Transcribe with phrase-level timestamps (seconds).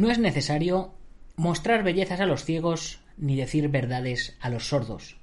[0.00, 0.94] No es necesario
[1.36, 5.18] mostrar bellezas a los ciegos ni decir verdades a los sordos.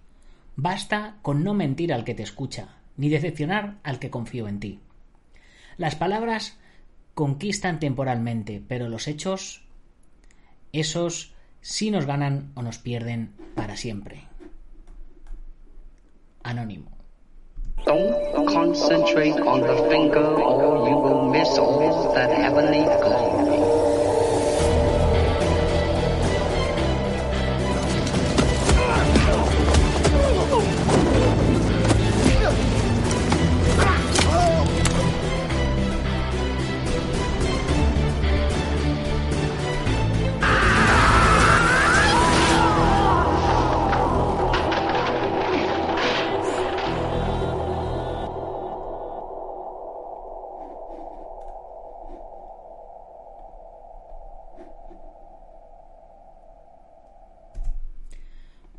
[0.56, 4.80] Basta con no mentir al que te escucha, ni decepcionar al que confío en ti.
[5.78, 6.60] Las palabras
[7.16, 9.64] conquistan temporalmente, pero los hechos,
[10.74, 14.26] esos sí nos ganan o nos pierden para siempre.
[16.44, 16.92] Anónimo.
[17.84, 23.77] Don't concentrate on the finger or you will miss all that heavenly glory.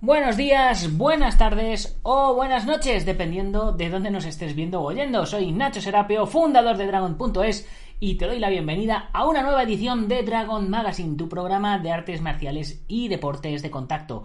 [0.09, 5.27] Buenos días, buenas tardes o buenas noches, dependiendo de dónde nos estés viendo o oyendo.
[5.27, 7.69] Soy Nacho Serapio, fundador de Dragon.es
[8.01, 11.93] y te doy la bienvenida a una nueva edición de Dragon Magazine, tu programa de
[11.93, 14.25] artes marciales y deportes de contacto.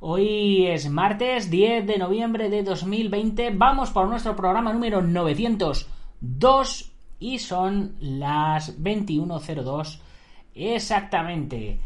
[0.00, 3.50] Hoy es martes 10 de noviembre de 2020.
[3.54, 10.00] Vamos por nuestro programa número 902 y son las 21.02
[10.56, 11.78] exactamente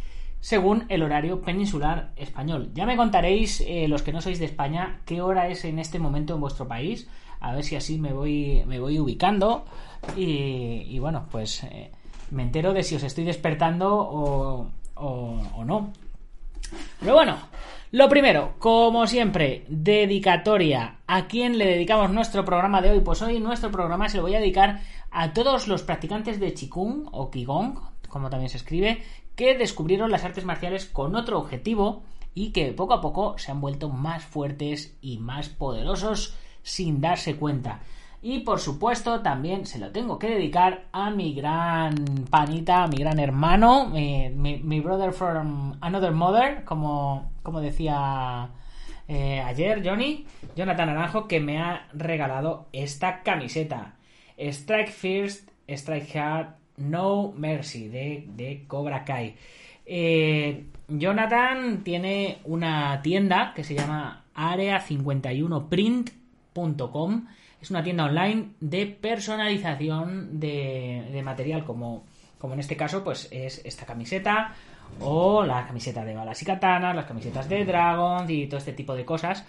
[0.47, 2.71] según el horario peninsular español.
[2.73, 5.99] Ya me contaréis, eh, los que no sois de España, qué hora es en este
[5.99, 7.09] momento en vuestro país,
[7.41, 9.65] a ver si así me voy, me voy ubicando
[10.17, 11.91] y, bueno, pues eh,
[12.31, 15.93] me entero de si os estoy despertando o, no.
[17.01, 17.39] Pero bueno,
[17.91, 20.99] lo primero, como siempre, dedicatoria.
[21.09, 23.01] ¿A quién le dedicamos nuestro programa de hoy?
[23.01, 24.79] Pues hoy nuestro programa se lo voy a dedicar
[25.11, 29.03] a todos los practicantes de Qigong o Qigong, como también se escribe,
[29.37, 32.03] que descubrieron las artes marciales con otro objetivo
[32.35, 37.37] y que poco a poco se han vuelto más fuertes y más poderosos sin darse
[37.37, 37.81] cuenta.
[38.23, 41.95] Y por supuesto también se lo tengo que dedicar a mi gran
[42.29, 48.51] panita, a mi gran hermano, mi, brother from another mother, como, como decía
[49.07, 50.27] eh, ayer Johnny,
[50.57, 53.95] Jonathan Naranjo, que me ha regalado esta camiseta.
[54.37, 59.37] Strike First, Strike Hard, no Mercy de, Cobra Kai.
[59.85, 67.27] Eh, Jonathan tiene una tienda que se llama area51print.com.
[67.61, 72.05] Es una tienda online de personalización de, material, como,
[72.39, 74.55] como en este caso, pues es esta camiseta
[75.01, 78.95] o la camiseta de balas y katanas, las camisetas de Dragon y todo este tipo
[78.95, 79.45] de cosas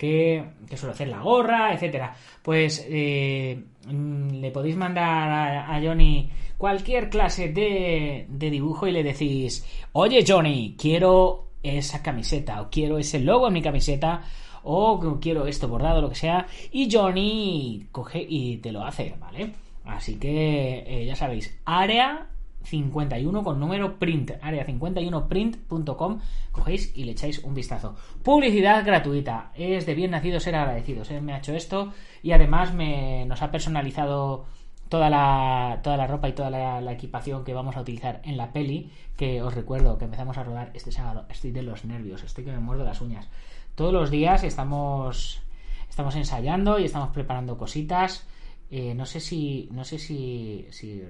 [0.00, 2.14] que, que hacer la gorra, etcétera.
[2.42, 9.62] Pues eh, le podéis mandar a, Johnny cualquier clase de, dibujo y le decís,
[9.92, 14.22] oye Johnny, quiero esa camiseta o quiero ese logo en mi camiseta
[14.62, 19.52] o quiero esto bordado, lo que sea, y Johnny coge y te lo hace, ¿vale?
[19.84, 22.26] Así que eh, ya sabéis, área
[22.62, 26.20] 51 con número print, área51print.com,
[26.52, 27.96] cogéis y le echáis un vistazo.
[28.22, 31.20] Publicidad gratuita, es de bien nacido ser agradecidos, ¿eh?
[31.20, 34.46] me ha hecho esto y además me, nos ha personalizado
[34.90, 38.52] toda la, toda la ropa y toda la, equipación que vamos a utilizar en la
[38.52, 41.26] peli, que os recuerdo que empezamos a rodar este sábado.
[41.30, 43.28] Estoy de los nervios, estoy que me muerdo las uñas.
[43.76, 45.40] Todos los días estamos,
[45.88, 48.26] estamos ensayando y estamos preparando cositas.
[48.70, 51.02] Eh, no sé si no sé si si,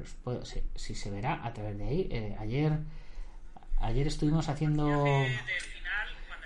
[0.74, 2.08] si, se verá a través de ahí.
[2.10, 2.78] Eh, ayer
[3.78, 5.04] ayer estuvimos haciendo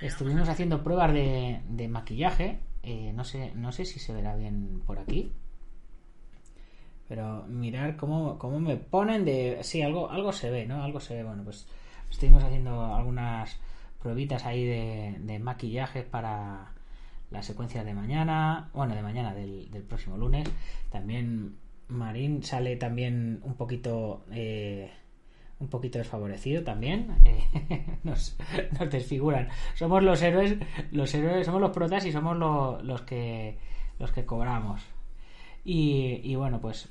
[0.00, 2.58] estuvimos haciendo pruebas de, de maquillaje.
[2.82, 5.32] Eh, no sé no sé si se verá bien por aquí
[7.08, 9.58] pero mirar cómo, cómo me ponen de...
[9.62, 10.82] Sí, algo, algo se ve, ¿no?
[10.82, 11.22] Algo se ve.
[11.22, 11.66] Bueno, pues
[12.10, 13.58] estuvimos haciendo algunas
[14.00, 16.72] pruebitas ahí de, de maquillaje para
[17.34, 20.48] la secuencia de mañana, bueno, de mañana, del, del próximo lunes.
[20.90, 21.56] También
[21.88, 24.24] Marín sale también un poquito...
[24.32, 24.90] Eh,
[25.60, 27.16] un poquito desfavorecido también.
[28.02, 28.36] Nos,
[28.78, 29.48] nos, desfiguran.
[29.74, 30.56] Somos los héroes
[30.90, 33.56] los héroes somos los protas y somos los que
[33.98, 34.82] los que cobramos.
[35.64, 36.90] Y, y bueno pues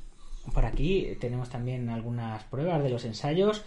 [0.51, 3.63] por aquí tenemos también algunas pruebas de los ensayos.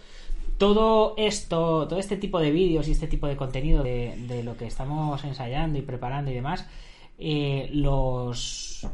[0.57, 4.65] Todo esto, todo este tipo de vídeos y este tipo de contenido de, lo que
[4.65, 6.67] estamos ensayando y preparando y demás,
[7.19, 8.87] eh, los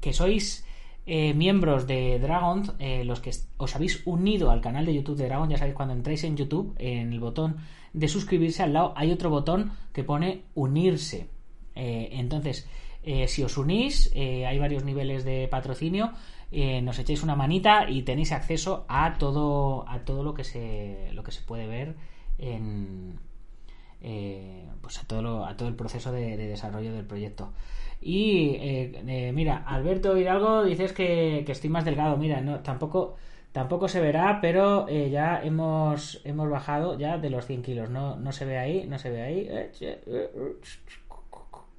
[0.00, 0.64] que sois
[1.06, 5.26] eh, miembros de Dragon, eh, los que os habéis unido al canal de YouTube de
[5.26, 7.56] Dragon, ya sabéis, cuando entráis en YouTube, en el botón
[7.92, 11.28] de suscribirse al lado hay otro botón que pone unirse.
[11.74, 12.68] entonces,
[13.02, 16.12] Eh, si os unís, eh, hay varios niveles de patrocinio.
[16.52, 21.08] eh, nos echéis una manita y tenéis acceso a todo a todo lo que se
[21.14, 21.94] lo que se puede ver
[22.38, 23.20] en
[24.80, 27.52] pues a todo lo- a todo el proceso de, de desarrollo del proyecto.
[28.00, 28.56] Y
[29.34, 32.16] mira Alberto Hidalgo dices que, que estoy más delgado.
[32.16, 33.16] Mira no tampoco
[33.52, 37.90] tampoco se verá pero ya hemos hemos bajado ya de los 100 kilos.
[37.90, 40.56] No no se ve ahí no se ve ahí Eh, che, eh, eh,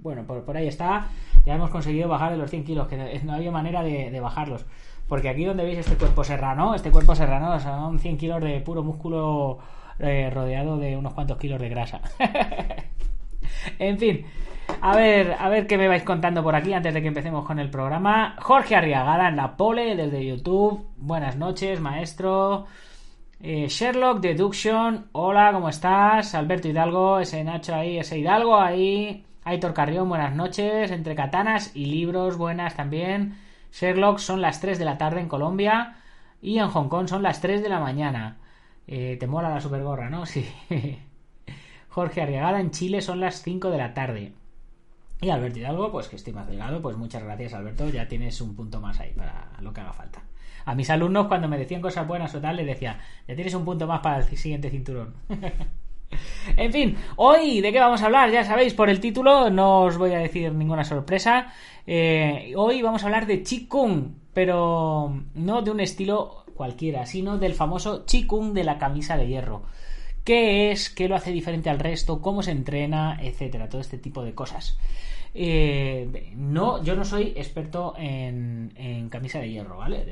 [0.01, 1.07] bueno, por, por ahí está.
[1.45, 4.65] Ya hemos conseguido bajar de los 100 kilos, que no, había manera de, de bajarlos.
[5.07, 8.83] Porque aquí donde veis este cuerpo serrano, este cuerpo serrano son 100 kilos de puro
[8.83, 9.59] músculo
[9.99, 12.01] eh, rodeado de unos cuantos kilos de grasa.
[13.79, 14.25] en fin,
[14.81, 17.59] a ver, a ver qué me vais contando por aquí antes de que empecemos con
[17.59, 18.35] el programa.
[18.39, 20.87] Jorge Arriagada en la pole desde YouTube.
[20.97, 22.65] Buenas noches, maestro.
[23.39, 26.35] Eh, Sherlock Deduction, hola, ¿cómo estás?
[26.35, 29.25] Alberto Hidalgo, ese Nacho ahí, ese Hidalgo ahí.
[29.43, 30.91] Aitor Carrión, buenas noches.
[30.91, 33.37] Entre katanas y libros, buenas también.
[33.71, 35.97] Sherlock son las 3 de la tarde en Colombia
[36.41, 38.37] y en Hong Kong son las 3 de la mañana.
[38.87, 40.25] Eh, te mola la supergorra, ¿no?
[40.27, 40.47] Sí.
[41.89, 44.33] Jorge Arriagada en Chile son las 5 de la tarde.
[45.21, 48.55] Y Alberto Hidalgo, pues que estoy más delgado, pues muchas gracias Alberto, ya tienes un
[48.55, 50.23] punto más ahí para lo que haga falta.
[50.65, 53.65] A mis alumnos cuando me decían cosas buenas o tal, les decía, ya tienes un
[53.65, 55.15] punto más para el siguiente cinturón.
[56.57, 59.97] en fin, hoy de qué vamos a hablar, ya sabéis por el título, no os
[59.97, 61.53] voy a decir ninguna sorpresa.
[61.87, 67.53] Eh, hoy vamos a hablar de Qigong, pero no de un estilo cualquiera, sino del
[67.53, 69.63] famoso Qigong de la camisa de hierro.
[70.23, 70.89] ¿Qué es?
[70.89, 72.21] ¿Qué lo hace diferente al resto?
[72.21, 73.17] ¿Cómo se entrena?
[73.21, 74.77] Etcétera, todo este tipo de cosas.
[75.33, 80.03] Eh, no, yo no soy experto en, en camisa de hierro, ¿vale?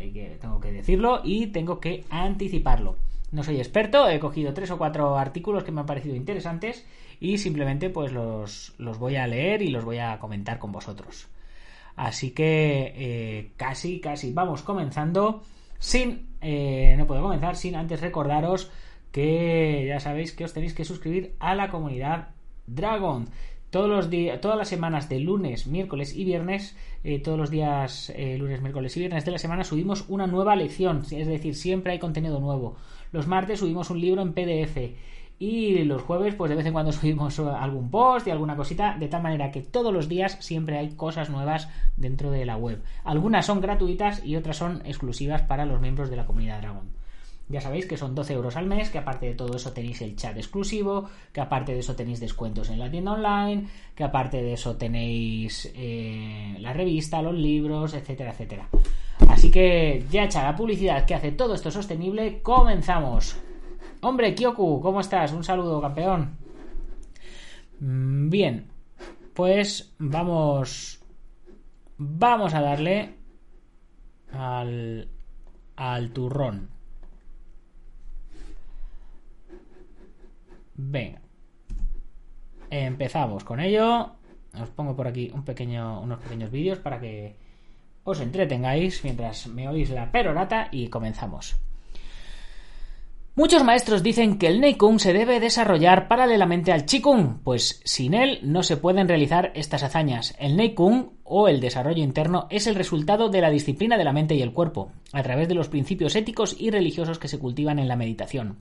[0.41, 2.95] Tengo que decirlo y tengo que anticiparlo.
[3.31, 6.85] No soy experto, he cogido tres o cuatro artículos que me han parecido interesantes
[7.19, 11.27] y simplemente pues los, los voy a leer y los voy a comentar con vosotros.
[11.95, 15.43] Así que eh, casi, casi vamos comenzando
[15.77, 16.29] sin...
[16.41, 18.71] eh, no puedo comenzar sin antes recordaros
[19.11, 22.29] que ya sabéis que os tenéis que suscribir a la comunidad
[22.67, 23.27] Dragon.
[23.69, 28.11] Todos los días, todas las semanas de lunes, miércoles y viernes, eh, todos los días
[28.15, 31.91] eh, lunes, miércoles y viernes de la semana subimos una nueva lección, es decir, siempre
[31.91, 32.77] hay contenido nuevo.
[33.11, 34.77] Los martes subimos un libro en PDF
[35.39, 39.07] y los jueves pues de vez en cuando subimos algún post y alguna cosita, de
[39.07, 42.83] tal manera que todos los días siempre hay cosas nuevas dentro de la web.
[43.03, 46.98] Algunas son gratuitas y otras son exclusivas para los miembros de la comunidad Dragon.
[47.49, 50.15] Ya sabéis que son 12 euros al mes, que aparte de todo eso tenéis el
[50.15, 54.53] chat exclusivo, que aparte de eso tenéis descuentos en la tienda online, que aparte de
[54.53, 58.69] eso tenéis eh, la revista, los libros, etcétera, etcétera.
[59.27, 63.35] Así que ya hecha la publicidad que hace todo esto sostenible, comenzamos.
[64.01, 65.33] Hombre, Kyoku, ¿cómo estás?
[65.33, 66.37] Un saludo, campeón.
[67.79, 68.67] Mm, Bien,
[69.33, 71.01] pues vamos...
[71.97, 73.15] Vamos a darle
[74.31, 75.09] al,
[75.75, 76.78] al turrón.
[80.81, 81.21] Venga.
[82.69, 84.13] Empezamos con ello.
[84.59, 87.35] Os pongo por aquí unos pequeños vídeos para que
[88.03, 91.57] os entretengáis mientras me oís la perorata y comenzamos.
[93.35, 98.39] Muchos maestros dicen que el Neikung se debe desarrollar paralelamente al Qigong, pues sin él
[98.43, 100.35] no se pueden realizar estas hazañas.
[100.39, 104.35] El Neikung, o el desarrollo interno, es el resultado de la disciplina de la mente
[104.35, 107.87] y el cuerpo, a través de los principios éticos y religiosos que se cultivan en
[107.87, 108.57] la meditación.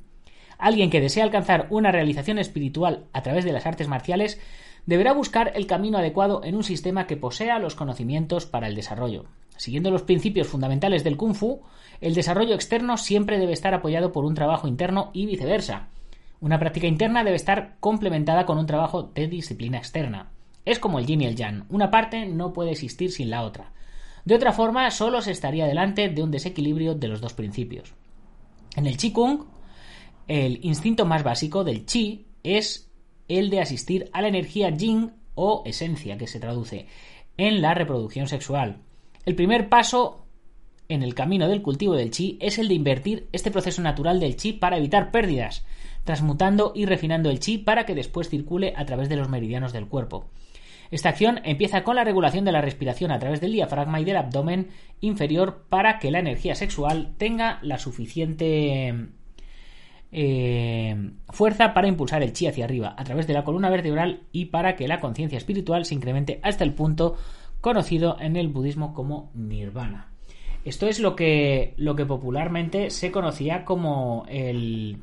[0.58, 4.40] Alguien que desea alcanzar una realización espiritual a través de las artes marciales
[4.86, 9.26] deberá buscar el camino adecuado en un sistema que posea los conocimientos para el desarrollo.
[9.56, 11.62] Siguiendo los principios fundamentales del Kung Fu,
[12.00, 15.88] el desarrollo externo siempre debe estar apoyado por un trabajo interno y viceversa.
[16.40, 20.30] Una práctica interna debe estar complementada con un trabajo de disciplina externa.
[20.64, 23.72] Es como el yin y el yang, una parte no puede existir sin la otra.
[24.24, 27.94] De otra forma, solo se estaría delante de un desequilibrio de los dos principios.
[28.76, 29.46] En el Qigong,
[30.28, 32.90] el instinto más básico del chi es
[33.26, 36.86] el de asistir a la energía yin o esencia, que se traduce
[37.36, 38.78] en la reproducción sexual.
[39.24, 40.26] El primer paso
[40.88, 44.36] en el camino del cultivo del chi es el de invertir este proceso natural del
[44.36, 45.64] chi para evitar pérdidas,
[46.04, 49.86] transmutando y refinando el chi para que después circule a través de los meridianos del
[49.86, 50.30] cuerpo.
[50.90, 54.16] Esta acción empieza con la regulación de la respiración a través del diafragma y del
[54.16, 54.68] abdomen
[55.00, 59.08] inferior para que la energía sexual tenga la suficiente
[60.10, 64.46] eh, fuerza para impulsar el chi hacia arriba a través de la columna vertebral y
[64.46, 67.16] para que la conciencia espiritual se incremente hasta el punto
[67.60, 70.08] conocido en el budismo como nirvana.
[70.64, 74.98] Esto es lo que, lo que popularmente se conocía como el,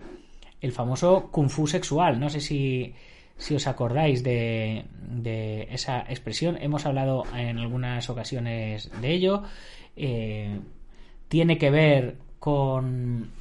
[0.62, 2.20] el famoso kung fu sexual.
[2.20, 2.94] No sé si,
[3.38, 9.44] si os acordáis de, de esa expresión, hemos hablado en algunas ocasiones de ello.
[9.96, 10.60] Eh,
[11.28, 13.32] tiene que ver con,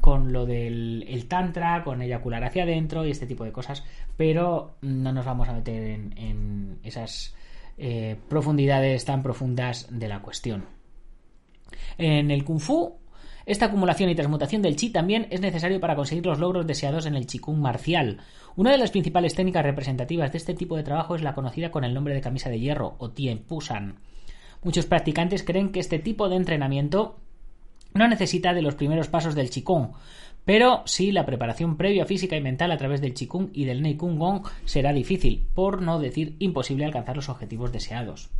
[0.00, 3.84] con lo del el tantra, con eyacular hacia adentro y este tipo de cosas,
[4.16, 7.34] pero no nos vamos a meter en, esas
[7.78, 10.66] eh, profundidades tan profundas de la cuestión.
[11.98, 12.98] En el kung fu,
[13.46, 17.14] esta acumulación y transmutación del chi también es necesario para conseguir los logros deseados en
[17.14, 18.18] el kung marcial.
[18.56, 21.84] Una de las principales técnicas representativas de este tipo de trabajo es la conocida con
[21.84, 24.00] el nombre de camisa de hierro o tien pusan.
[24.62, 27.18] Muchos practicantes creen que este tipo de entrenamiento
[27.94, 29.92] no necesita de los primeros pasos del Qigong,
[30.44, 34.18] pero sí la preparación previa física y mental a través del Qigong y del Neikun
[34.18, 38.30] Gong será difícil, por no decir imposible alcanzar los objetivos deseados.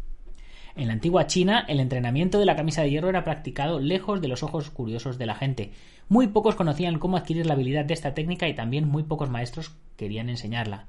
[0.77, 4.29] En la antigua China, el entrenamiento de la camisa de hierro era practicado lejos de
[4.29, 5.73] los ojos curiosos de la gente.
[6.09, 9.73] Muy pocos conocían cómo adquirir la habilidad de esta técnica y también muy pocos maestros
[9.97, 10.87] querían enseñarla.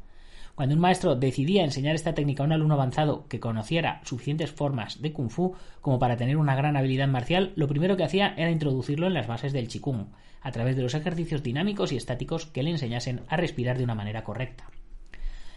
[0.62, 5.02] Cuando un maestro decidía enseñar esta técnica a un alumno avanzado que conociera suficientes formas
[5.02, 8.52] de kung fu como para tener una gran habilidad marcial, lo primero que hacía era
[8.52, 12.62] introducirlo en las bases del qigong, a través de los ejercicios dinámicos y estáticos que
[12.62, 14.70] le enseñasen a respirar de una manera correcta.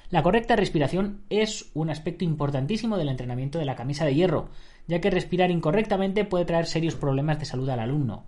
[0.09, 4.49] La correcta respiración es un aspecto importantísimo del entrenamiento de la camisa de hierro,
[4.87, 8.25] ya que respirar incorrectamente puede traer serios problemas de salud al alumno.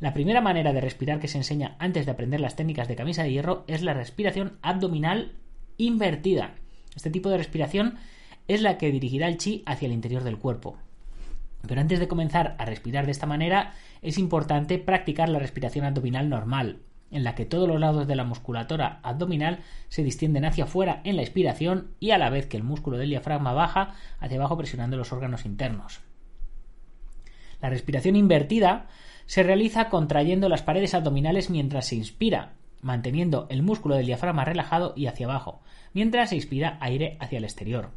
[0.00, 3.24] La primera manera de respirar que se enseña antes de aprender las técnicas de camisa
[3.24, 5.43] de hierro es la respiración abdominal
[5.76, 6.54] invertida.
[6.94, 7.96] Este tipo de respiración
[8.48, 10.76] es la que dirigirá el chi hacia el interior del cuerpo.
[11.66, 16.28] Pero antes de comenzar a respirar de esta manera, es importante practicar la respiración abdominal
[16.28, 21.00] normal, en la que todos los lados de la musculatura abdominal se distienden hacia afuera
[21.04, 24.58] en la expiración y a la vez que el músculo del diafragma baja hacia abajo
[24.58, 26.00] presionando los órganos internos.
[27.62, 28.88] La respiración invertida
[29.26, 32.52] se realiza contrayendo las paredes abdominales mientras se inspira
[32.84, 35.62] manteniendo el músculo del diafragma relajado y hacia abajo,
[35.94, 37.90] mientras se inspira aire hacia el exterior.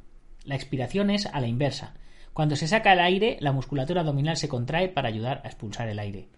[0.45, 1.93] La expiración es a la inversa.
[2.33, 5.99] Cuando se saca el aire, la musculatura abdominal se contrae para ayudar a expulsar el
[5.99, 6.29] aire.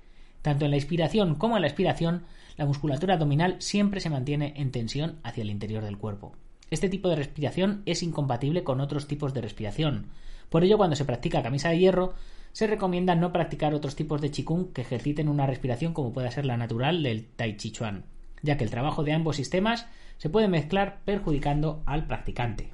[0.41, 2.23] Tanto en la inspiración como en la expiración,
[2.57, 6.33] la musculatura abdominal siempre se mantiene en tensión hacia el interior del cuerpo.
[6.71, 10.07] Este tipo de respiración es incompatible con otros tipos de respiración.
[10.49, 12.15] Por ello, cuando se practica camisa de hierro,
[12.51, 16.45] se recomienda no practicar otros tipos de qigong que ejerciten una respiración como pueda ser
[16.45, 18.05] la natural del tai chi chuan
[18.41, 22.73] ya que el trabajo de ambos sistemas se puede mezclar perjudicando al practicante.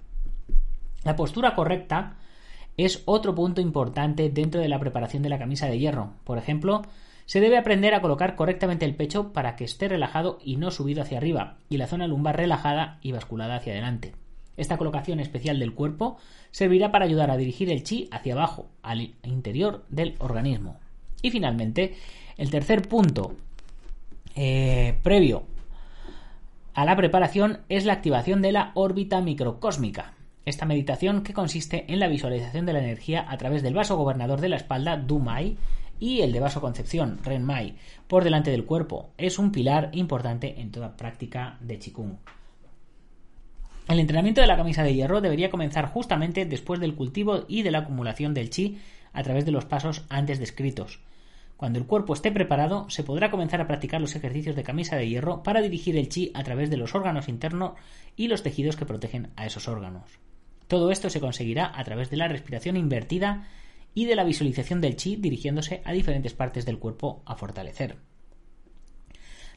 [1.03, 2.17] La postura correcta
[2.77, 6.13] es otro punto importante dentro de la preparación de la camisa de hierro.
[6.23, 6.81] Por ejemplo,
[7.25, 11.01] se debe aprender a colocar correctamente el pecho para que esté relajado y no subido
[11.01, 14.13] hacia arriba, y la zona lumbar relajada y basculada hacia adelante.
[14.57, 16.17] Esta colocación especial del cuerpo
[16.51, 20.79] servirá para ayudar a dirigir el chi hacia abajo, al interior del organismo.
[21.21, 21.95] Y finalmente,
[22.37, 23.35] el tercer punto
[24.35, 25.43] eh, previo
[26.75, 30.13] a la preparación es la activación de la órbita microcósmica.
[30.43, 34.41] Esta meditación que consiste en la visualización de la energía a través del vaso gobernador
[34.41, 35.55] de la espalda, Dumai,
[36.01, 37.75] y el de vaso concepción, Renmai,
[38.09, 42.17] por delante del cuerpo, es un pilar importante en toda práctica de Qigong.
[43.87, 47.71] El entrenamiento de la camisa de hierro debería comenzar justamente después del cultivo y de
[47.71, 48.79] la acumulación del chi
[49.13, 50.99] a través de los pasos antes descritos.
[51.57, 55.07] Cuando el cuerpo esté preparado, se podrá comenzar a practicar los ejercicios de camisa de
[55.07, 57.73] hierro para dirigir el chi a través de los órganos internos
[58.17, 60.19] y los tejidos que protegen a esos órganos.
[60.67, 63.47] Todo esto se conseguirá a través de la respiración invertida
[63.93, 67.97] y de la visualización del chi dirigiéndose a diferentes partes del cuerpo a fortalecer.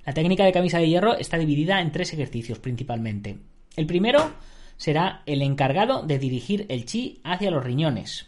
[0.06, 3.38] La técnica de camisa de hierro está dividida en tres ejercicios principalmente.
[3.76, 4.32] El primero
[4.76, 8.26] será el encargado de dirigir el chi hacia los riñones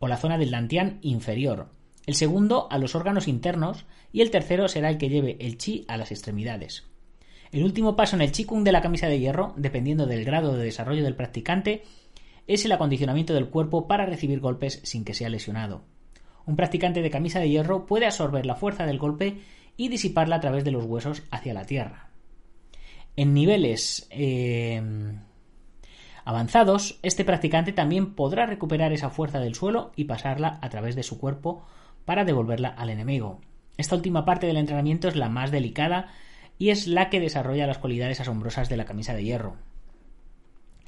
[0.00, 1.70] o la zona del dantian inferior,
[2.06, 5.84] el segundo a los órganos internos y el tercero será el que lleve el chi
[5.88, 6.84] a las extremidades.
[7.52, 10.64] El último paso en el chi de la camisa de hierro, dependiendo del grado de
[10.64, 11.82] desarrollo del practicante,
[12.46, 15.82] es el acondicionamiento del cuerpo para recibir golpes sin que sea lesionado.
[16.44, 19.40] Un practicante de camisa de hierro puede absorber la fuerza del golpe
[19.76, 22.10] y disiparla a través de los huesos hacia la tierra.
[23.16, 24.80] En niveles eh,
[26.24, 31.02] avanzados, este practicante también podrá recuperar esa fuerza del suelo y pasarla a través de
[31.02, 31.64] su cuerpo
[32.06, 33.42] para devolverla al enemigo.
[33.76, 36.08] Esta última parte del entrenamiento es la más delicada
[36.58, 39.56] y es la que desarrolla las cualidades asombrosas de la camisa de hierro.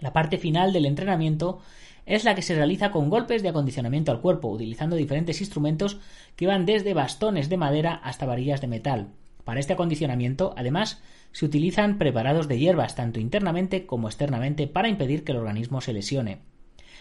[0.01, 1.61] La parte final del entrenamiento
[2.07, 5.99] es la que se realiza con golpes de acondicionamiento al cuerpo, utilizando diferentes instrumentos
[6.37, 9.09] que van desde bastones de madera hasta varillas de metal.
[9.45, 15.25] Para este acondicionamiento, además, se utilizan preparados de hierbas tanto internamente como externamente para impedir
[15.25, 16.39] que el organismo se lesione.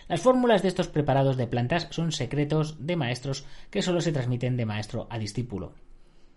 [0.08, 4.56] Las fórmulas de estos preparados de plantas son secretos de maestros que solo se transmiten
[4.56, 5.74] de maestro a discípulo.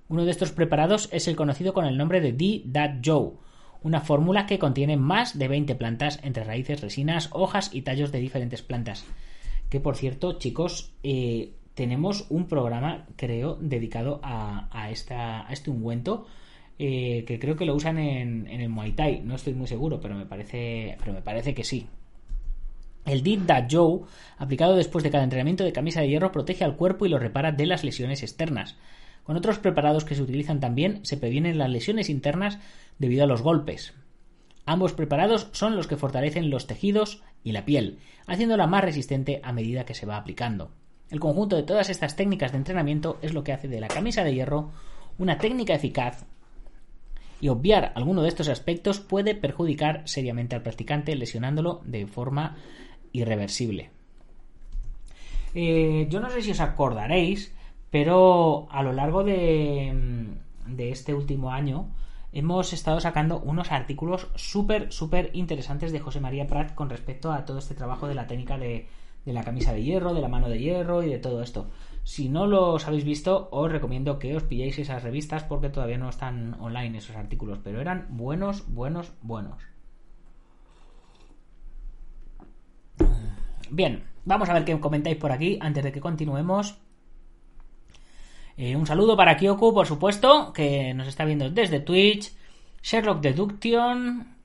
[0.09, 3.39] Uno de estos preparados es el conocido con el nombre de Di Dat Zhou,
[3.83, 8.19] una fórmula que contiene más de 20 plantas entre raíces, resinas, hojas y tallos de
[8.19, 9.05] diferentes plantas.
[9.69, 16.27] Que por cierto, chicos, eh, tenemos un programa, creo, dedicado a este ungüento.
[16.83, 19.21] Eh, que creo que lo usan en, en, el Muay Thai.
[19.21, 21.87] No estoy muy seguro, pero me parece, pero me parece que sí.
[23.05, 24.01] El Did That Joe,
[24.39, 27.53] aplicado después de cada entrenamiento de camisa de hierro, protege al cuerpo y lo repara
[27.53, 28.77] de las lesiones externas.
[29.25, 32.59] Con otros preparados que se utilizan también se previenen las lesiones internas
[32.99, 33.95] debido a los golpes.
[34.67, 39.53] Ambos preparados son los que fortalecen los tejidos y la piel, haciéndola más resistente a
[39.53, 40.71] medida que se va aplicando.
[41.11, 44.23] El conjunto de todas estas técnicas de entrenamiento es lo que hace de la camisa
[44.23, 44.71] de hierro
[45.19, 46.25] una técnica eficaz
[47.41, 52.57] y obviar alguno de estos aspectos puede perjudicar seriamente al practicante lesionándolo de forma
[53.13, 53.91] irreversible.
[55.55, 57.55] Eh, yo no sé si os acordaréis,
[57.91, 60.29] pero a lo largo de,
[60.67, 61.89] de este último año
[62.33, 67.45] hemos estado sacando unos artículos súper, súper interesantes de José María Prat con respecto a
[67.45, 68.87] todo este trabajo de la técnica de,
[69.25, 71.69] de la camisa de hierro, de la mano de hierro y de todo esto.
[72.05, 76.09] Si no los habéis visto, os recomiendo que os pilléis esas revistas porque todavía no
[76.09, 79.63] están online esos artículos, pero eran buenos, buenos, buenos.
[83.71, 86.79] Bien, vamos a ver qué comentáis por aquí antes de que continuemos.
[88.57, 92.33] Eh, un saludo para Kyoku, por supuesto, que nos está viendo desde Twitch.
[92.83, 94.37] Sherlock Deduction.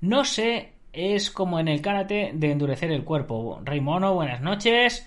[0.00, 3.60] No sé, es como en el karate de endurecer el cuerpo.
[3.64, 5.06] Raimono, buenas noches.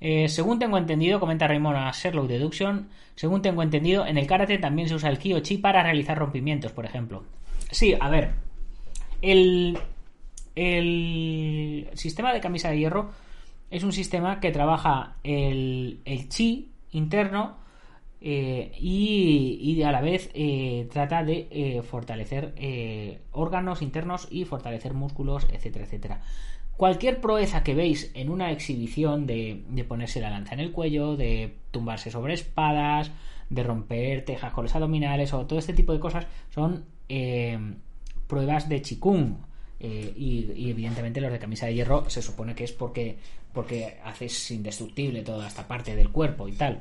[0.00, 4.58] Eh, según tengo entendido, comenta Raimono a Sherlock Deduction, según tengo entendido, en el karate
[4.58, 7.24] también se usa el Kyochi para realizar rompimientos, por ejemplo.
[7.70, 8.32] Sí, a ver.
[9.22, 9.78] El,
[10.54, 13.10] el sistema de camisa de hierro
[13.70, 17.56] es un sistema que trabaja el, chi interno
[18.20, 25.46] eh, y, a la vez eh, trata de eh, fortalecer órganos internos y fortalecer músculos,
[25.52, 26.20] etcétera, etcétera.
[26.76, 31.16] Cualquier proeza que veis en una exhibición de, de, ponerse la lanza en el cuello,
[31.16, 33.12] de tumbarse sobre espadas,
[33.50, 36.84] de romper tejas con los abdominales o todo este tipo de cosas son
[38.26, 39.36] pruebas de chikung
[39.86, 43.18] eh, y, evidentemente los de camisa de hierro se supone que es porque,
[43.52, 46.80] porque haces indestructible toda esta parte del cuerpo y tal.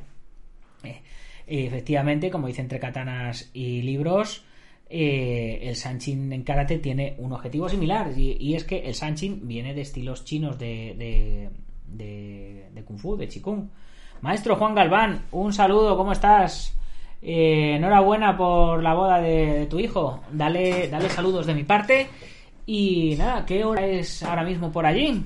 [0.84, 1.02] Eh,
[1.46, 4.46] efectivamente, como dice entre katanas y libros,
[4.90, 9.74] eh, el Sanchin en karate tiene un objetivo similar y, es que el Sanchin viene
[9.74, 11.50] de estilos chinos de,
[11.86, 13.70] de, Kung Fu, de Qigong.
[14.22, 16.78] Maestro Juan Galván, un saludo, ¿cómo estás?
[17.26, 20.22] enhorabuena por la boda de, tu hijo.
[20.32, 22.08] Dale, dale saludos de mi parte
[22.66, 25.24] y nada, ¿qué hora es ahora mismo por allí?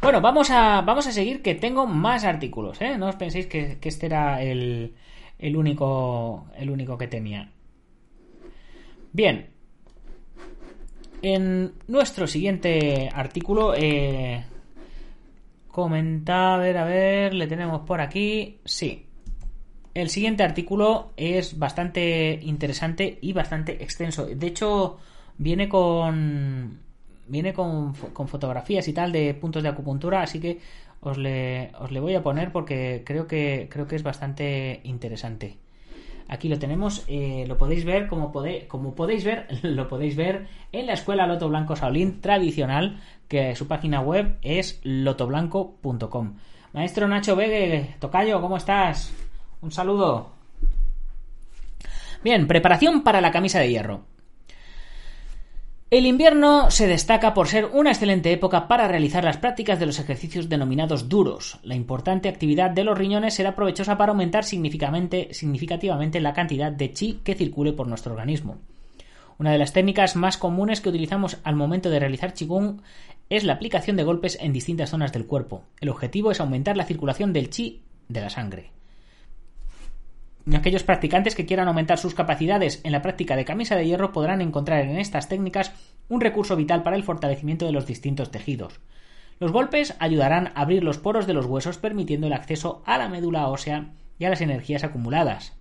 [0.00, 2.98] Bueno, vamos a, vamos a seguir que tengo más artículos, ¿eh?
[2.98, 4.94] No os penséis que, este era el,
[5.38, 7.50] el, único, el único que tenía.
[9.12, 9.48] Bien.
[11.22, 14.44] En nuestro siguiente artículo, eh,
[15.68, 18.60] comenta, a ver, a ver, le tenemos por aquí.
[18.64, 19.06] Sí.
[19.94, 24.26] El siguiente artículo es bastante interesante y bastante extenso.
[24.26, 24.98] De hecho,
[25.38, 26.80] viene con
[27.26, 30.60] viene con, fotografías y tal de puntos de acupuntura, así que
[31.00, 35.58] os le, os le voy a poner porque creo que creo que es bastante interesante.
[36.26, 40.46] Aquí lo tenemos, eh, lo podéis ver, como, podéis, como podéis ver, lo podéis ver
[40.72, 46.36] en la escuela Loto Blanco Shaolin tradicional, que su página web es lotoblanco.com.
[46.72, 49.12] Maestro Nacho Vegue, Tocayo, ¿cómo estás?
[49.60, 50.32] Un saludo.
[52.22, 54.13] Bien, preparación para la camisa de hierro.
[55.94, 60.00] El invierno se destaca por ser una excelente época para realizar las prácticas de los
[60.00, 61.60] ejercicios denominados duros.
[61.62, 67.20] La importante actividad de los riñones será provechosa para aumentar significativamente la cantidad de chi
[67.22, 68.56] que circule por nuestro organismo.
[69.38, 72.82] Una de las técnicas más comunes que utilizamos al momento de realizar Qigong
[73.30, 75.62] es la aplicación de golpes en distintas zonas del cuerpo.
[75.80, 78.73] El objetivo es aumentar la circulación del chi de la sangre.
[80.52, 84.42] Aquellos practicantes que quieran aumentar sus capacidades en la práctica de camisa de hierro podrán
[84.42, 85.72] encontrar en estas técnicas
[86.08, 88.80] un recurso vital para el fortalecimiento de los distintos tejidos.
[89.40, 93.08] Los golpes ayudarán a abrir los poros de los huesos permitiendo el acceso a la
[93.08, 95.54] médula ósea y a las energías acumuladas.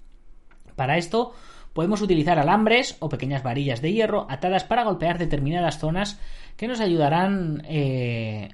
[0.75, 1.33] Para esto
[1.71, 6.19] podemos utilizar alambres o pequeñas varillas de hierro atadas para golpear determinadas zonas
[6.57, 8.49] que nos ayudarán eh,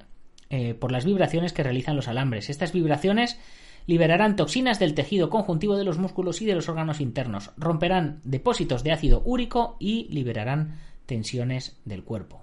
[0.48, 2.50] eh, por las vibraciones que realizan los alambres.
[2.50, 3.38] Estas vibraciones
[3.86, 8.84] liberarán toxinas del tejido conjuntivo de los músculos y de los órganos internos, romperán depósitos
[8.84, 12.42] de ácido úrico y liberarán tensiones del cuerpo.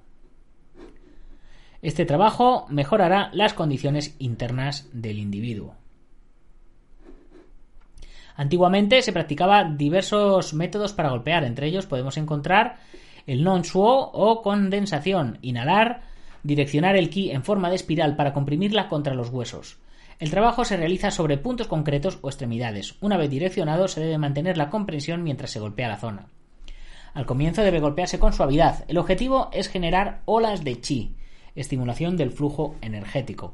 [1.82, 5.76] Este trabajo mejorará las condiciones internas del individuo.
[8.36, 12.78] Antiguamente se practicaba diversos métodos para golpear, entre ellos podemos encontrar
[13.26, 16.02] el non-suo o condensación, inhalar,
[16.44, 19.78] direccionar el ki en forma de espiral para comprimirla contra los huesos.
[20.20, 22.96] El trabajo se realiza sobre puntos concretos o extremidades.
[23.02, 26.28] Una vez direccionado, se debe mantener la compresión mientras se golpea la zona.
[27.14, 28.84] Al comienzo debe golpearse con suavidad.
[28.88, 31.16] El objetivo es generar olas de chi,
[31.56, 33.54] estimulación del flujo energético.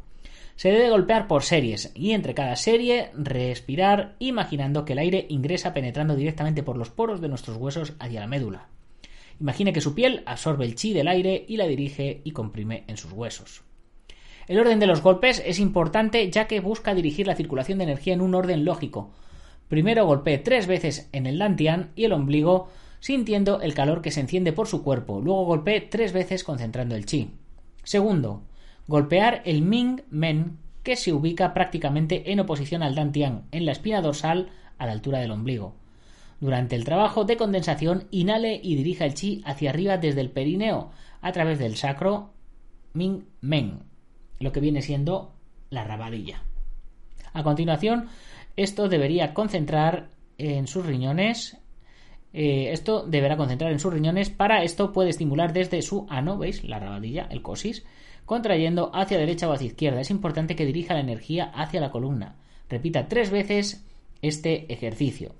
[0.55, 5.73] Se debe golpear por series y entre cada serie respirar imaginando que el aire ingresa
[5.73, 8.67] penetrando directamente por los poros de nuestros huesos hacia la médula.
[9.41, 12.95] Imagine que su piel absorbe el chi del aire y la dirige y comprime en
[12.95, 13.63] sus huesos.
[14.47, 18.13] El orden de los golpes es importante ya que busca dirigir la circulación de energía
[18.13, 19.11] en un orden lógico.
[19.69, 24.21] Primero golpee tres veces en el dantian y el ombligo sintiendo el calor que se
[24.21, 25.21] enciende por su cuerpo.
[25.21, 27.31] Luego golpee tres veces concentrando el chi.
[27.83, 28.43] Segundo,
[28.87, 34.01] golpear el Ming Men que se ubica prácticamente en oposición al dantian en la espina
[34.01, 35.75] dorsal a la altura del ombligo.
[36.39, 40.91] Durante el trabajo de condensación, inhale y dirija el chi hacia arriba desde el perineo
[41.21, 42.31] a través del sacro
[42.93, 43.79] Ming Men,
[44.43, 45.33] lo que viene siendo
[45.69, 46.43] la rabadilla.
[47.33, 48.09] A continuación,
[48.55, 51.57] esto debería concentrar en sus riñones.
[52.33, 54.29] Eh, esto deberá concentrar en sus riñones.
[54.29, 56.63] Para esto puede estimular desde su ano, ¿veis?
[56.63, 57.85] La rabadilla, el cosis,
[58.25, 60.01] contrayendo hacia derecha o hacia izquierda.
[60.01, 62.35] Es importante que dirija la energía hacia la columna.
[62.69, 63.85] Repita tres veces
[64.21, 65.35] este ejercicio.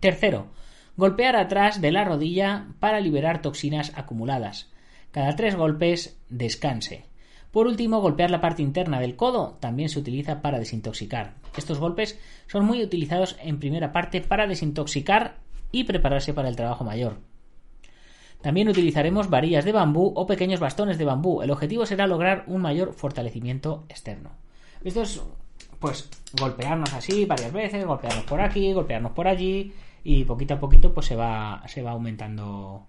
[0.00, 0.48] Tercero,
[0.96, 4.70] golpear atrás de la rodilla para liberar toxinas acumuladas.
[5.10, 7.04] Cada tres golpes, descanse.
[7.54, 11.34] Por último, golpear la parte interna del codo también se utiliza para desintoxicar.
[11.56, 15.36] Estos golpes son muy utilizados en primera parte para desintoxicar
[15.70, 17.18] y prepararse para el trabajo mayor.
[18.42, 21.42] También utilizaremos varillas de bambú o pequeños bastones de bambú.
[21.42, 24.30] El objetivo será lograr un mayor fortalecimiento externo.
[24.82, 25.22] Esto es,
[25.78, 30.92] pues, golpearnos así varias veces, golpearnos por aquí, golpearnos por allí y poquito a poquito
[30.92, 32.84] pues se va, se va aumentando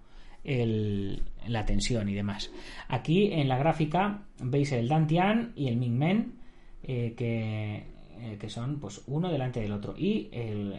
[0.45, 2.51] la tensión y demás.
[2.87, 6.35] Aquí en la gráfica veis el Dantian y el Mingmen
[6.83, 7.83] eh, que,
[8.19, 10.29] eh, que, son pues uno delante del otro y,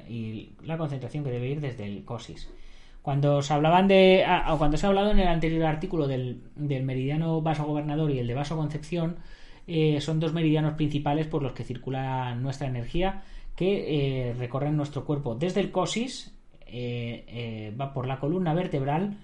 [0.08, 2.48] y, la concentración que debe ir desde el COSIS.
[3.02, 6.84] Cuando se hablaban de o cuando se ha hablado en el anterior artículo del, del
[6.84, 9.16] meridiano vaso gobernador y el de vaso concepción
[9.66, 13.22] eh, son dos meridianos principales por los que circula nuestra energía
[13.56, 16.32] que recorren nuestro cuerpo desde el cosis
[16.68, 19.16] va por la columna vertebral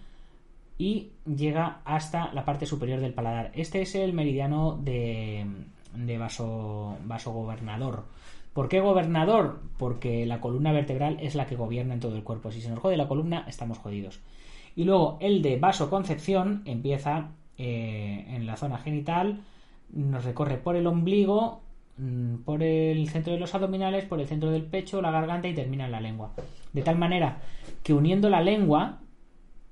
[0.82, 3.52] y llega hasta la parte superior del paladar.
[3.54, 5.46] Este es el meridiano de,
[5.94, 8.06] de vaso, vaso gobernador.
[8.52, 9.60] ¿Por qué gobernador?
[9.78, 12.50] Porque la columna vertebral es la que gobierna en todo el cuerpo.
[12.50, 14.18] Si se nos jode la columna, estamos jodidos.
[14.74, 19.38] Y luego el de vaso concepción empieza eh, en la zona genital,
[19.92, 21.60] nos recorre por el ombligo,
[21.98, 25.54] mm, por el centro de los abdominales, por el centro del pecho, la garganta y
[25.54, 26.32] termina en la lengua.
[26.72, 27.40] De tal manera
[27.84, 28.98] que uniendo la lengua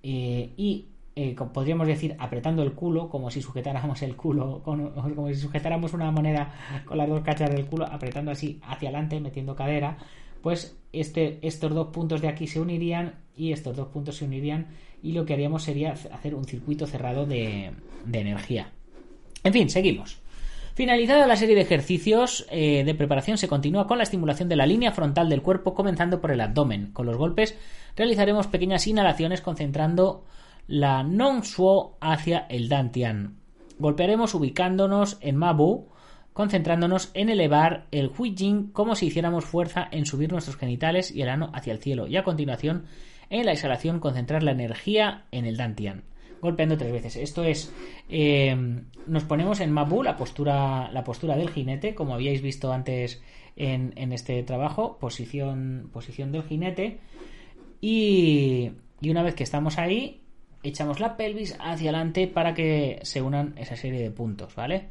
[0.04, 5.34] eh, y eh, podríamos decir apretando el culo, como si sujetáramos el culo, como si
[5.34, 9.98] sujetáramos una moneda con las dos cachas del culo, apretando así hacia adelante, metiendo cadera,
[10.42, 14.68] pues este, estos dos puntos de aquí se unirían y estos dos puntos se unirían
[15.02, 17.72] y lo que haríamos sería hacer un circuito cerrado de,
[18.12, 18.70] energía.
[19.42, 20.18] En fin, seguimos.
[20.74, 24.66] Finalizada la serie de ejercicios eh, de preparación, se continúa con la estimulación de la
[24.66, 26.92] línea frontal del cuerpo, comenzando por el abdomen.
[26.92, 27.56] Con los golpes
[27.96, 30.24] realizaremos pequeñas inhalaciones concentrando
[30.66, 33.36] la non-suo hacia el dantian.
[33.78, 35.88] Golpearemos ubicándonos en mabu,
[36.32, 41.28] concentrándonos en elevar el huijin como si hiciéramos fuerza en subir nuestros genitales y el
[41.28, 42.84] ano hacia el cielo y a continuación
[43.30, 46.04] en la exhalación concentrar la energía en el dantian
[46.40, 47.16] golpeando tres veces.
[47.16, 47.72] Esto es,
[48.08, 48.56] eh,
[49.06, 53.22] nos ponemos en Mabu, la postura, la postura del jinete, como habíais visto antes
[53.56, 56.98] en, en este trabajo, posición, posición del jinete.
[57.80, 60.22] Y, y, una vez que estamos ahí,
[60.62, 64.88] echamos la pelvis hacia adelante para que se unan esa serie de puntos, ¿vale?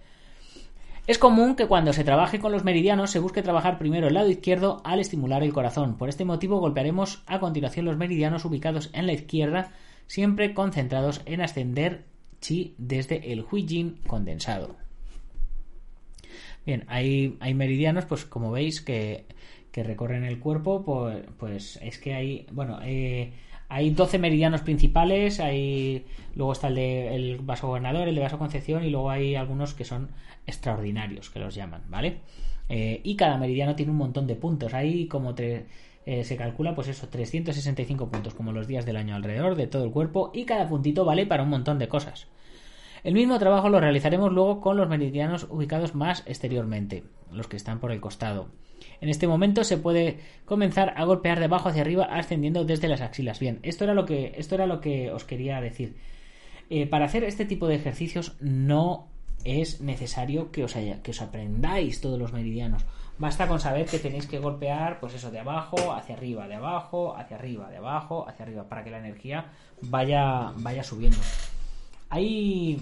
[1.08, 4.30] Es común que cuando se trabaje con los meridianos se busque trabajar primero el lado
[4.30, 5.98] izquierdo al estimular el corazón.
[5.98, 9.72] Por este motivo golpearemos a continuación los meridianos ubicados en la izquierda,
[10.06, 12.06] siempre concentrados en ascender
[12.42, 14.76] chi desde el huijin condensado.
[16.66, 19.26] Bien, hay, hay meridianos, pues como veis, que,
[19.72, 23.34] que recorren el cuerpo, pues, pues es que hay, bueno, eh,
[23.70, 26.06] hay 12 meridianos principales, hay
[26.36, 29.76] luego está el de el vaso gobernador, el de vaso concepción y luego hay algunos
[29.76, 30.10] que son
[30.48, 32.18] extraordinarios, que los llaman, ¿vale?
[32.68, 36.88] Eh, y cada meridiano tiene un montón de puntos, hay como eh, se calcula pues
[36.88, 40.68] eso, 365 puntos, como los días del año alrededor de todo el cuerpo y cada
[40.68, 42.28] puntito vale para un montón de cosas.
[43.04, 47.80] El mismo trabajo lo realizaremos luego con los meridianos ubicados más exteriormente, los que están
[47.80, 48.50] por el costado.
[49.02, 53.02] En este momento se puede comenzar a golpear de abajo hacia arriba ascendiendo desde las
[53.02, 53.40] axilas.
[53.40, 55.96] Bien, esto era lo que, esto era lo que os quería decir.
[56.70, 59.08] Eh, para hacer este tipo de ejercicios no
[59.44, 62.86] es necesario que os, que os aprendáis todos los meridianos.
[63.18, 67.16] Basta con saber que tenéis que golpear, pues eso, de abajo hacia arriba, de abajo
[67.16, 69.46] hacia arriba, de abajo hacia arriba, para que la energía
[69.82, 71.18] vaya, vaya subiendo.
[72.10, 72.82] Hay,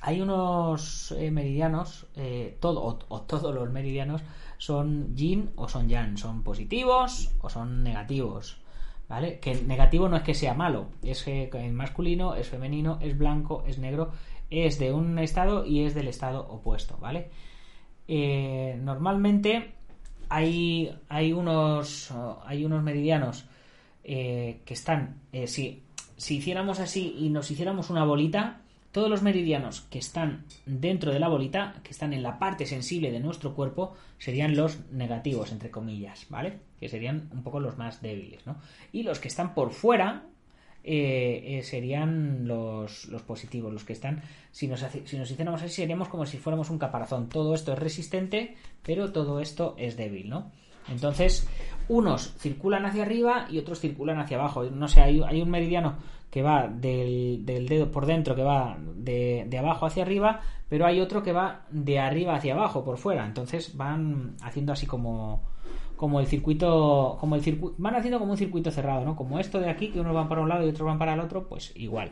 [0.00, 4.22] hay unos eh, meridianos, eh, o, todos los meridianos
[4.58, 8.60] son yin o son yang, son positivos o son negativos.
[9.08, 9.38] ¿Vale?
[9.40, 13.64] Que negativo no es que sea malo, es que es masculino, es femenino, es blanco,
[13.66, 14.12] es negro,
[14.50, 17.30] es de un estado y es del estado opuesto, ¿vale?
[18.06, 19.72] Eh, normalmente
[20.28, 22.12] hay, hay, unos,
[22.44, 23.46] hay unos meridianos
[24.04, 25.82] que están, si
[26.18, 28.60] si hiciéramos así y nos hiciéramos una bolita,
[28.92, 33.12] todos los meridianos que están dentro de la bolita, que están en la parte sensible
[33.12, 36.58] de nuestro cuerpo, serían los negativos, entre comillas, ¿vale?
[36.80, 38.56] Que serían un poco los más débiles, ¿no?
[38.92, 40.24] Y los que están por fuera
[40.82, 45.74] eh, eh, serían los, los, positivos, los que están, si nos, si nos hiciéramos así,
[45.74, 47.28] seríamos como si fuéramos un caparazón.
[47.28, 50.50] Todo esto es resistente, pero todo esto es débil, ¿no?
[50.90, 51.48] Entonces,
[51.88, 54.64] unos circulan hacia arriba y otros circulan hacia abajo.
[54.64, 55.96] No sé, hay, un meridiano
[56.30, 61.22] que va del, dedo por dentro, que va de, abajo hacia arriba, pero hay otro
[61.22, 63.24] que va de arriba hacia abajo, por fuera.
[63.24, 65.42] Entonces van haciendo así como,
[65.96, 69.16] como el circuito, como el circuito, van haciendo como un circuito cerrado, ¿no?
[69.16, 71.20] Como esto de aquí, que unos van para un lado y otros van para el
[71.20, 72.10] otro, pues igual.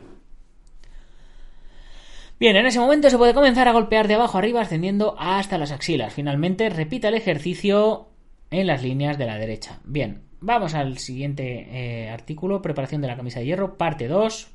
[2.39, 5.71] Bien, en ese momento se puede comenzar a golpear de abajo arriba ascendiendo hasta las
[5.71, 6.13] axilas.
[6.13, 8.09] Finalmente, repita el ejercicio
[8.51, 9.79] en las líneas de la derecha.
[9.83, 14.49] Bien, vamos al siguiente eh, artículo, preparación de la camisa de hierro, parte 2.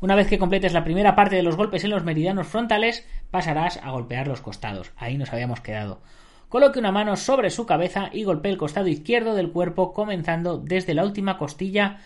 [0.00, 3.78] Una vez que completes la primera parte de los golpes en los meridianos frontales, pasarás
[3.82, 4.92] a golpear los costados.
[4.96, 6.02] Ahí nos habíamos quedado.
[6.48, 10.94] Coloque una mano sobre su cabeza y golpee el costado izquierdo del cuerpo comenzando desde
[10.94, 11.98] la última costilla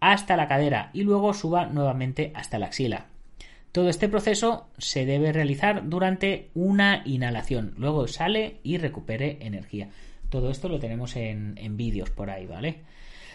[0.00, 3.06] hasta la cadera y luego suba nuevamente hasta la axila.
[3.72, 7.74] Todo este proceso se debe realizar durante una inhalación.
[7.76, 9.90] Luego sale y recupere energía.
[10.30, 12.82] Todo esto lo tenemos en, vídeos por ahí, ¿vale?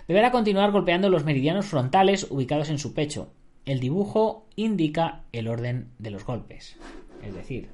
[0.07, 3.33] Deberá continuar golpeando los meridianos frontales ubicados en su pecho.
[3.65, 6.77] El dibujo indica el orden de los golpes.
[7.21, 7.69] Es decir,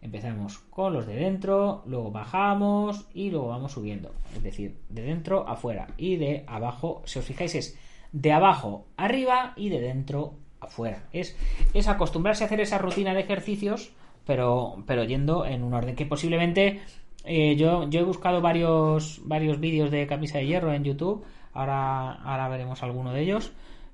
[0.00, 4.14] empezamos con los de dentro, luego bajamos y luego vamos subiendo.
[4.34, 7.78] Es decir, de dentro afuera y de abajo, si os fijáis, es
[8.12, 11.08] de abajo arriba y de dentro afuera.
[11.12, 11.36] Es,
[11.74, 13.92] es acostumbrarse a hacer esa rutina de ejercicios,
[14.24, 16.80] pero, pero yendo en un orden que posiblemente
[17.24, 21.24] eh, yo, yo he buscado varios, varios vídeos de camisa de hierro en YouTube.
[21.52, 23.52] Ahora, ahora veremos alguno de ellos.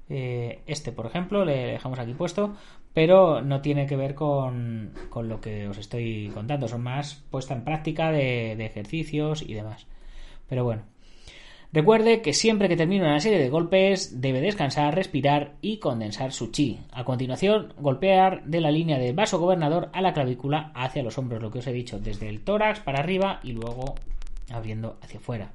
[0.09, 2.55] Eh, este, por ejemplo, le dejamos aquí puesto.
[2.93, 6.67] Pero no tiene que ver con, con lo que os estoy contando.
[6.67, 9.87] Son más puesta en práctica de, de ejercicios y demás.
[10.49, 10.83] Pero bueno.
[11.73, 16.51] Recuerde que siempre que termine una serie de golpes debe descansar, respirar y condensar su
[16.51, 16.81] chi.
[16.91, 21.41] A continuación, golpear de la línea del vaso gobernador a la clavícula hacia los hombros,
[21.41, 23.95] lo que os he dicho, desde el tórax para arriba y luego
[24.51, 25.53] abriendo hacia afuera.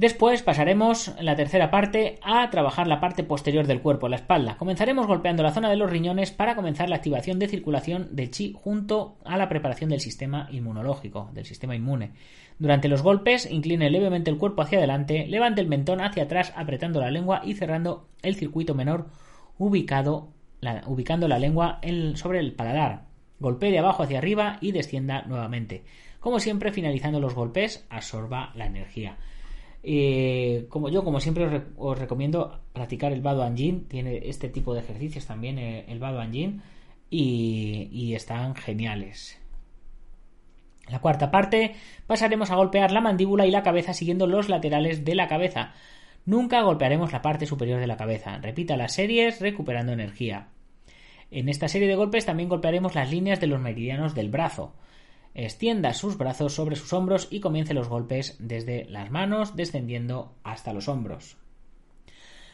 [0.00, 4.56] Después pasaremos la tercera parte a trabajar la parte posterior del cuerpo, la espalda.
[4.56, 8.54] Comenzaremos golpeando la zona de los riñones para comenzar la activación de circulación de chi
[8.58, 12.12] junto a la preparación del sistema inmunológico, del sistema inmune.
[12.58, 16.98] Durante los golpes, incline levemente el cuerpo hacia adelante, levante el mentón hacia atrás apretando
[16.98, 19.08] la lengua y cerrando el circuito menor
[19.58, 21.78] ubicando la lengua
[22.14, 23.02] sobre el paladar.
[23.38, 25.84] Golpee de abajo hacia arriba y descienda nuevamente.
[26.20, 29.18] Como siempre, finalizando los golpes, absorba la energía.
[29.82, 33.86] Eh, como yo, como siempre, os, recomiendo practicar el Bado Anjin.
[33.88, 36.62] Tiene este tipo de ejercicios también, eh, el Bado Anjin,
[37.08, 39.40] y, y están geniales.
[40.86, 45.04] En la cuarta parte pasaremos a golpear la mandíbula y la cabeza siguiendo los laterales
[45.04, 45.72] de la cabeza.
[46.26, 48.38] Nunca golpearemos la parte superior de la cabeza.
[48.38, 50.48] Repita las series recuperando energía.
[51.30, 54.74] En esta serie de golpes también golpearemos las líneas de los meridianos del brazo.
[55.34, 60.72] Extienda sus brazos sobre sus hombros y comience los golpes desde las manos descendiendo hasta
[60.72, 61.36] los hombros.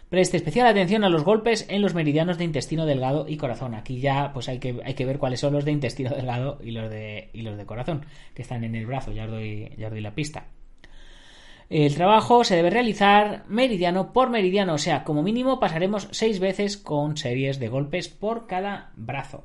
[0.09, 3.75] Preste especial atención a los golpes en los meridianos de intestino delgado y corazón.
[3.75, 6.71] Aquí ya pues hay que, hay que ver cuáles son los de intestino delgado y
[6.71, 9.87] los de, y los de corazón, que están en el brazo, ya os, doy, ya
[9.87, 10.47] os doy la pista.
[11.69, 16.77] El trabajo se debe realizar meridiano por meridiano, o sea, como mínimo pasaremos seis veces
[16.77, 19.43] con series de golpes por cada brazo.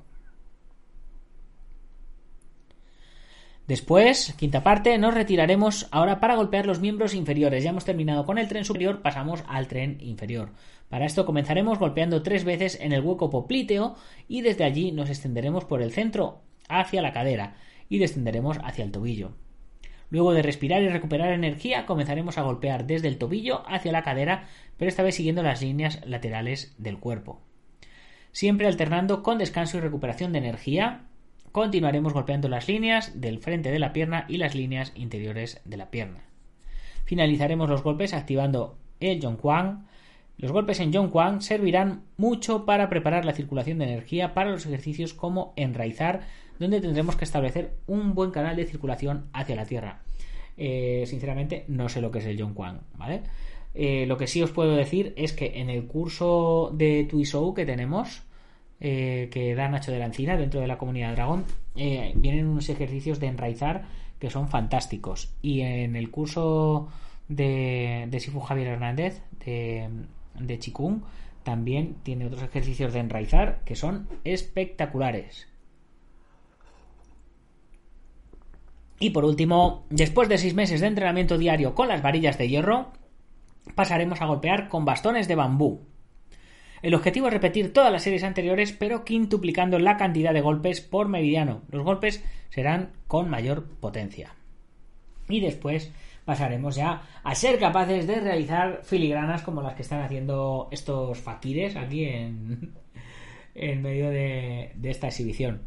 [3.72, 7.64] Después, quinta parte, nos retiraremos ahora para golpear los miembros inferiores.
[7.64, 10.50] Ya hemos terminado con el tren superior, pasamos al tren inferior.
[10.90, 13.96] Para esto comenzaremos golpeando tres veces en el hueco poplíteo
[14.28, 17.56] y desde allí nos extenderemos por el centro hacia la cadera
[17.88, 19.38] y descenderemos hacia el tobillo.
[20.10, 24.50] Luego de respirar y recuperar energía, comenzaremos a golpear desde el tobillo hacia la cadera,
[24.76, 27.40] pero esta vez siguiendo las líneas laterales del cuerpo.
[28.34, 31.06] Siempre alternando con descanso y recuperación de energía,
[31.52, 35.92] continuaremos golpeando las líneas del frente de la pierna y las líneas interiores de la
[35.92, 36.24] pierna.
[37.06, 39.86] Finalizaremos los golpes activando el Kwang.
[40.38, 45.14] Los golpes en Kwang servirán mucho para preparar la circulación de energía para los ejercicios
[45.14, 46.22] como enraizar,
[46.60, 50.02] donde tendremos que establecer un buen canal de circulación hacia la Tierra.
[50.58, 53.24] Eh, sinceramente, no sé lo que es el Kwan, ¿vale?
[53.74, 57.66] Eh, lo que sí os puedo decir es que en el curso de Tuisou que
[57.66, 58.24] tenemos,
[58.82, 63.20] eh, que da Nacho de la Encina dentro de la comunidad Dragón, vienen unos ejercicios
[63.20, 63.86] de enraizar
[64.20, 65.34] que son fantásticos.
[65.42, 66.90] Y en el curso
[67.28, 69.90] de, de Sifu Javier Hernández, de,
[70.40, 71.02] de Chikung,
[71.44, 75.48] también tiene otros ejercicios de enraizar que son espectaculares.
[79.00, 82.92] Y por último, después de seis meses de entrenamiento diario con las varillas de hierro,
[83.74, 85.82] pasaremos a golpear con bastones de bambú.
[86.82, 91.08] El objetivo es repetir todas las series anteriores, pero quintuplicando la cantidad de golpes por
[91.08, 91.62] meridiano.
[91.70, 94.34] Los golpes serán con mayor potencia.
[95.30, 95.92] Y después
[96.26, 101.76] pasaremos ya a ser capaces de realizar filigranas como las que están haciendo estos fakires
[101.76, 102.74] aquí en,
[103.82, 105.62] medio de esta exhibición.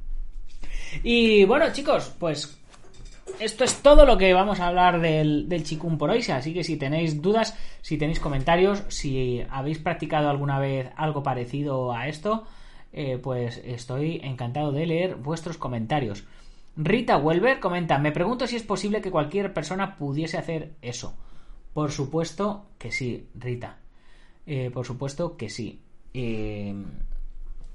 [1.03, 2.61] Y bueno, chicos, pues
[3.41, 6.25] esto es todo lo que vamos a hablar del, del Chikun por hoy.
[6.31, 11.93] Así que si tenéis dudas, si tenéis comentarios, si habéis practicado alguna vez algo parecido
[11.93, 12.45] a esto,
[12.93, 16.25] eh, pues estoy encantado de leer vuestros comentarios.
[16.77, 21.15] Rita Welber comenta: Me pregunto si es posible que cualquier persona pudiese hacer eso.
[21.73, 23.79] Por supuesto que sí, Rita.
[24.47, 25.81] Eh, por supuesto que sí.
[26.13, 26.75] Eh,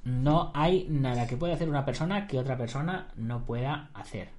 [0.06, 4.39] no hay nada que pueda hacer una persona que otra persona no pueda hacer.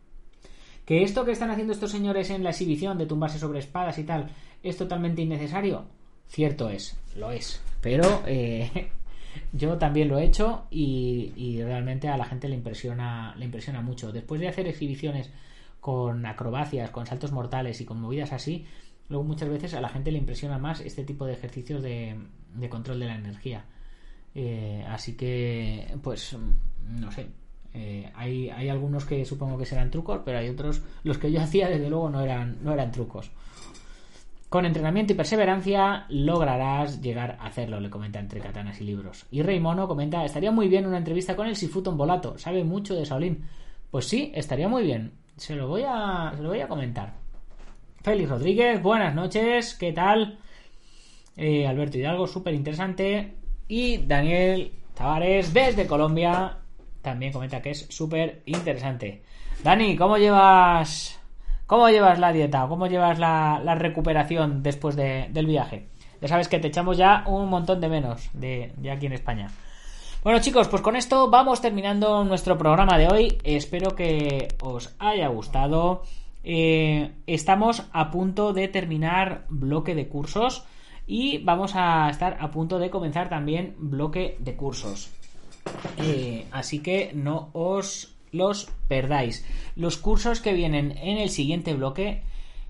[0.91, 4.03] ¿Que esto que están haciendo estos señores en la exhibición de tumbarse sobre espadas y
[4.03, 4.29] tal
[4.61, 5.85] es totalmente innecesario?
[6.27, 7.63] Cierto es, lo es.
[7.81, 8.91] Pero eh,
[9.53, 14.11] yo también lo he hecho y, realmente a la gente le impresiona, le impresiona mucho.
[14.11, 15.31] Después de hacer exhibiciones
[15.79, 18.67] con acrobacias, con saltos mortales y con movidas así,
[19.09, 22.19] luego muchas veces a la gente le impresiona más este tipo de ejercicios de,
[22.69, 23.65] control de la energía.
[24.35, 26.37] Eh, así que, pues,
[26.85, 27.29] no sé,
[27.73, 31.69] eh, hay, algunos que supongo que serán trucos, pero hay otros, los que yo hacía
[31.69, 33.31] desde luego no eran, no eran trucos.
[34.49, 39.27] Con entrenamiento y perseverancia lograrás llegar a hacerlo, le comenta entre katanas y libros.
[39.31, 42.97] Y Rey Mono comenta, estaría muy bien una entrevista con el Sifuton Volato, sabe mucho
[42.97, 43.45] de Shaolin.
[43.93, 45.13] Pues sí, estaría muy bien.
[45.37, 47.15] Se lo voy a, se lo voy a comentar.
[48.03, 50.39] Félix Rodríguez, buenas noches, ¿qué tal?
[51.37, 53.35] Eh, Alberto Hidalgo, súper interesante.
[53.69, 56.60] Y Daniel Tavares, desde Colombia,
[57.03, 59.23] también comenta que es súper interesante.
[59.63, 61.19] Dani, ¿cómo llevas
[61.67, 62.67] cómo llevas la dieta?
[62.69, 65.89] ¿Cómo llevas la, recuperación después del viaje?
[66.21, 69.49] Ya sabes que te echamos ya un montón de menos de, aquí en España.
[70.23, 73.39] Bueno chicos, pues con esto vamos terminando nuestro programa de hoy.
[73.45, 76.03] Espero que os haya gustado.
[76.43, 80.65] Eh, estamos a punto de terminar bloque de cursos
[81.07, 85.11] y vamos a estar a punto de comenzar también bloque de cursos.
[85.99, 89.45] Eh, así que no os los perdáis.
[89.77, 92.23] Los cursos que vienen en el siguiente bloque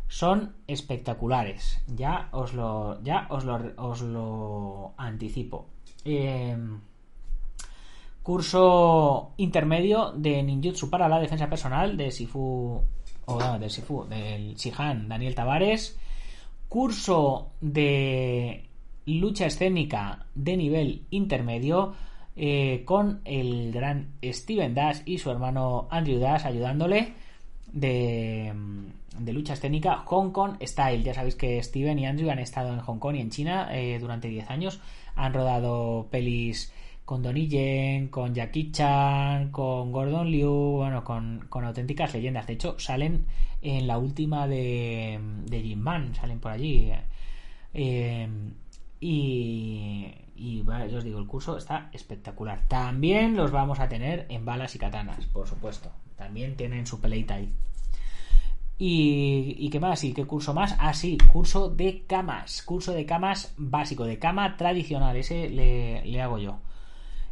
[0.09, 1.81] son espectaculares.
[1.87, 5.67] Ya os lo, ya os lo, anticipo.
[6.05, 6.57] Eh,
[8.23, 12.83] curso intermedio de ninjutsu para la defensa personal de Sifu
[13.27, 15.99] o del Sifu del Shihan Daniel Tavares.
[16.69, 18.69] Curso de
[19.07, 21.95] lucha escénica de nivel intermedio
[22.43, 27.13] eh, con el gran Steven Dash y su hermano Andrew Dash ayudándole
[27.71, 28.51] de,
[29.19, 31.03] de lucha escénica Hong Kong Style.
[31.03, 33.99] Ya sabéis que Steven y Andrew han estado en Hong Kong y en China eh,
[34.01, 34.81] durante 10 años.
[35.17, 36.73] Han rodado pelis
[37.05, 42.47] con Donnie Yen, con Jackie Chan, con Gordon Liu, bueno, con, auténticas leyendas.
[42.47, 43.27] De hecho, salen
[43.61, 46.91] en la última de, de Jim Man, salen por allí.
[47.75, 48.27] Eh,
[48.99, 50.07] y,
[50.41, 52.63] y yo os digo, el curso está espectacular.
[52.67, 55.91] También los vamos a tener en balas y katanas, por supuesto.
[56.17, 57.53] También tienen su peleita ahí.
[58.79, 60.03] ¿Y, qué más?
[60.03, 60.75] ¿Y qué curso más?
[60.79, 62.63] Ah, sí, curso de camas.
[62.63, 65.15] Curso de camas básico, de cama tradicional.
[65.19, 66.57] Ese le, hago yo.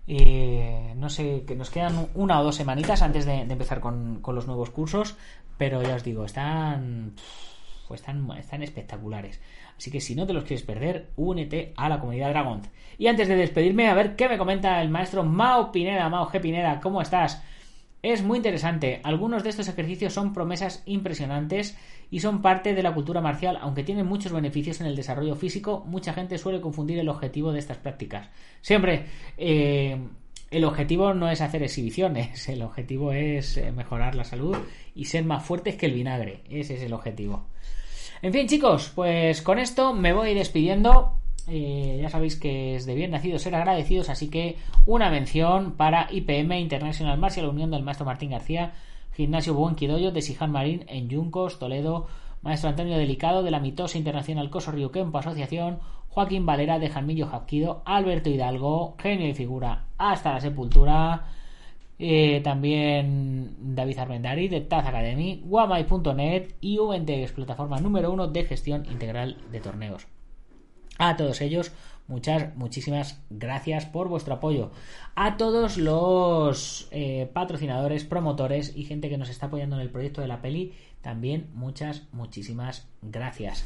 [0.06, 4.46] Eh, no sé, que nos quedan una o dos semanitas antes de, empezar con, los
[4.46, 5.16] nuevos cursos,
[5.56, 7.14] pero ya os digo, están,
[7.88, 9.40] pues están, espectaculares.
[9.76, 12.60] Así que si no te los quieres perder, únete a la comunidad Dragon.
[12.98, 16.08] Y antes de despedirme, a ver qué me comenta el maestro Mao Pineda.
[16.08, 16.40] Mao G.
[16.40, 17.42] Pineda, ¿cómo estás?
[18.02, 19.00] Es muy interesante.
[19.02, 21.76] Algunos de estos ejercicios son promesas impresionantes
[22.10, 25.84] y son parte de la cultura marcial, aunque tienen muchos beneficios en el desarrollo físico.
[25.86, 28.28] Mucha gente suele confundir el objetivo de estas prácticas.
[28.60, 29.98] Siempre, eh,
[30.50, 34.56] el objetivo no es hacer exhibiciones, el objetivo es eh, mejorar la salud
[34.94, 36.42] y ser más fuertes que el vinagre.
[36.48, 37.46] Ese es el objetivo.
[38.20, 41.14] En fin, chicos, pues con esto me voy despidiendo.
[41.46, 44.56] Eh, ya sabéis que es de bien nacido ser agradecidos, así que
[44.86, 48.72] una mención para IPM International Martial Unión del maestro Martín García,
[49.14, 52.08] Gimnasio Buen Quidoyo de Sijan Marín en Yuncos, Toledo,
[52.42, 57.82] maestro Antonio Delicado de la Mitosa Internacional Coso Río Asociación, Joaquín Valera de Jalmillo Japquido,
[57.84, 61.37] Alberto Hidalgo, genio y figura hasta la sepultura.
[61.98, 68.86] Eh, también David Armendari de Taz Academy, Guamai.net y UNTX, plataforma número uno de gestión
[68.86, 70.06] integral de torneos.
[70.98, 71.72] A todos ellos,
[72.06, 74.70] muchas, muchísimas gracias por vuestro apoyo.
[75.16, 80.20] A todos los eh, patrocinadores, promotores y gente que nos está apoyando en el proyecto
[80.20, 83.64] de la peli, también muchas, muchísimas gracias.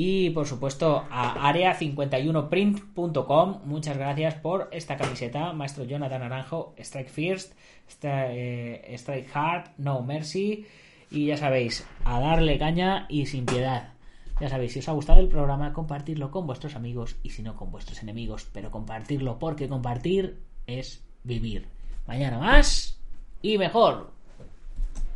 [0.00, 7.54] Y por supuesto a area51print.com, muchas gracias por esta camiseta, maestro Jonathan Naranjo, Strike First,
[8.02, 10.68] eh, Strike Hard, No Mercy.
[11.10, 13.94] Y ya sabéis, a darle caña y sin piedad.
[14.40, 17.56] Ya sabéis, si os ha gustado el programa, compartirlo con vuestros amigos y si no
[17.56, 20.38] con vuestros enemigos, pero compartirlo porque compartir
[20.68, 21.66] es vivir.
[22.06, 23.00] Mañana más
[23.42, 24.12] y mejor.